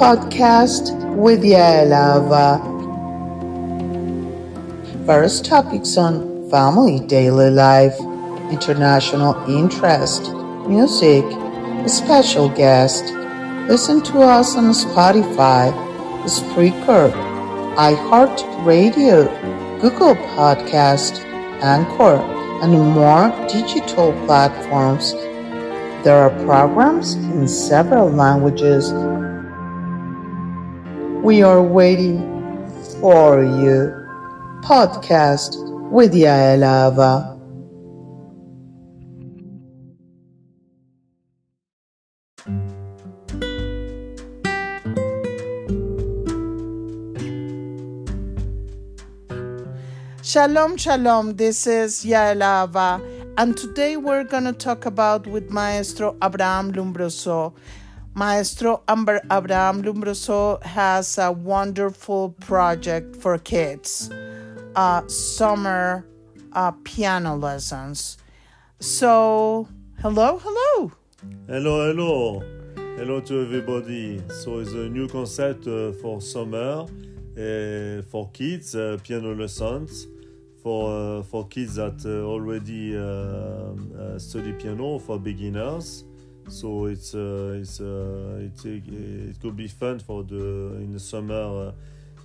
[0.00, 2.64] Podcast with Yaelava.
[5.04, 7.98] Various topics on family, daily life,
[8.50, 10.32] international interest,
[10.66, 11.24] music,
[11.84, 13.04] a special guest.
[13.68, 15.70] Listen to us on Spotify,
[16.24, 17.12] Spreaker,
[17.76, 19.28] iHeartRadio,
[19.82, 21.18] Google Podcast,
[21.60, 22.16] Anchor,
[22.62, 25.14] and more digital platforms.
[26.02, 28.90] There are programs in several languages.
[31.22, 32.18] We are waiting
[33.02, 33.92] for you.
[34.64, 35.56] Podcast
[35.90, 37.29] with Yaelava.
[50.30, 51.34] Shalom, shalom.
[51.34, 53.02] This is Yaelava,
[53.36, 57.52] and today we're going to talk about with Maestro Abraham Lumbroso.
[58.14, 64.08] Maestro Amber Abraham Lumbroso has a wonderful project for kids,
[64.76, 66.06] uh, summer
[66.52, 68.16] uh, piano lessons.
[68.78, 69.66] So,
[70.00, 70.92] hello, hello.
[71.48, 72.40] Hello, hello.
[72.96, 74.22] Hello to everybody.
[74.28, 76.86] So it's a new concept uh, for summer
[77.36, 80.06] uh, for kids, uh, piano lessons
[80.62, 86.04] for uh, for kids that uh, already um, uh, study piano for beginners.
[86.48, 91.72] So it's uh, it's uh, it, it could be fun for the in the summer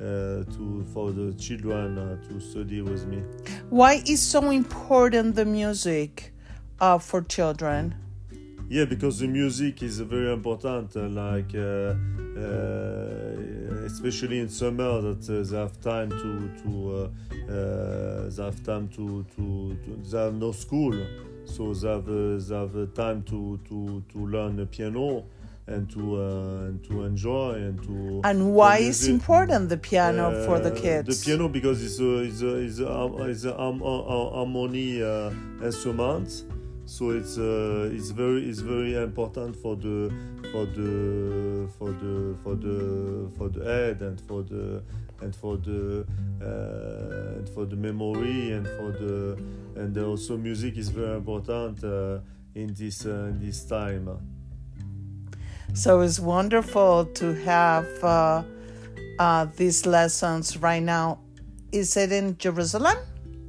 [0.00, 3.22] uh, to for the children uh, to study with me.
[3.68, 6.32] Why is so important the music
[6.80, 7.94] uh, for children?
[8.68, 10.96] Yeah, because the music is very important.
[10.96, 11.94] Uh, like uh,
[12.38, 13.09] uh,
[14.00, 18.88] especially in summer, that uh, they have time to to uh, uh, they have time
[18.88, 20.94] to, to, to they have no school,
[21.44, 25.24] so they have uh, they have uh, time to to to learn the piano
[25.66, 28.20] and to uh, and to enjoy and to.
[28.24, 31.06] And why is important the piano for the uh, kids?
[31.22, 35.30] The piano because it's a it's a it's a, it's a har- har- harmony uh,
[35.62, 36.44] instrument,
[36.90, 40.10] so it's uh, it's very it's very important for the
[40.50, 44.82] for the for the for the for the head and for the
[45.20, 46.04] and for the
[46.42, 49.38] uh, and for the memory and for the
[49.76, 52.18] and also music is very important uh,
[52.56, 54.08] in this uh, in this time.
[55.72, 58.42] So it's wonderful to have uh,
[59.20, 61.20] uh, these lessons right now.
[61.70, 62.96] Is it in Jerusalem?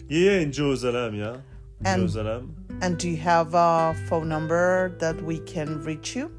[0.07, 1.37] Yeah, in Jerusalem, yeah,
[1.83, 2.60] And- Jerusalem.
[2.81, 6.31] And do you have a phone number that we can reach you?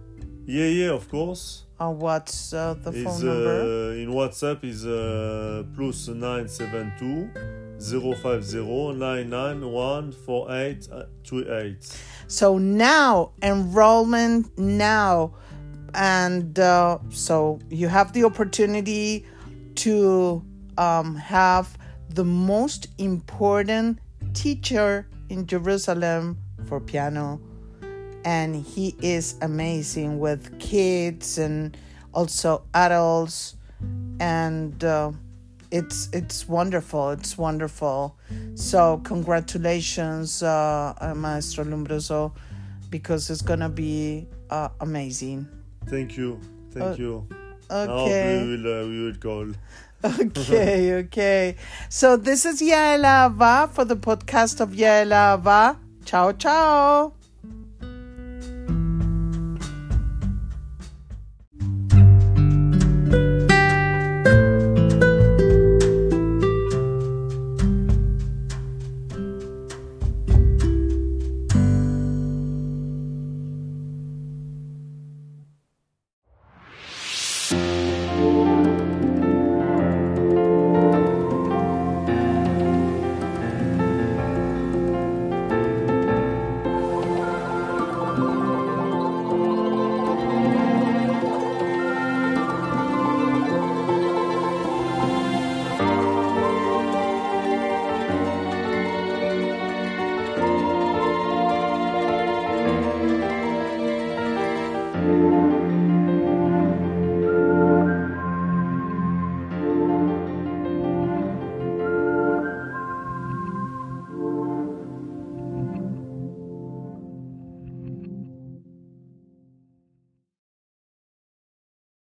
[0.45, 1.67] Yeah, yeah, of course.
[1.79, 3.61] Uh, what's uh, the is phone number?
[3.61, 7.31] uh, in WhatsApp is uh, plus 972
[7.79, 8.59] 050
[8.99, 11.99] 991 4828.
[12.27, 15.35] So now enrollment now,
[15.95, 19.27] and uh, so you have the opportunity
[19.77, 20.45] to
[20.77, 24.01] um, have the most important
[24.35, 26.37] teacher in Jerusalem
[26.69, 27.41] for piano,
[28.25, 31.77] and he is amazing with kids and
[32.13, 33.57] also adults,
[34.21, 34.85] and.
[34.85, 35.13] Uh,
[35.75, 38.15] it's it's wonderful it's wonderful
[38.55, 42.31] so congratulations uh, uh, maestro lumbroso
[42.91, 45.49] because it's gonna be uh, amazing
[45.87, 46.39] Thank you.
[46.73, 47.27] Thank Uh, you.
[47.71, 49.47] I hope okay we will, uh, we will call.
[50.05, 51.57] Okay okay.
[51.89, 57.15] So this is yaelava for the podcast of yaelava ciao ciao